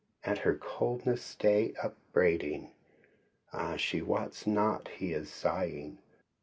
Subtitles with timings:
[0.23, 2.71] At her coldness stay upbraiding?
[3.53, 5.99] Ah, she wots not he is sighing.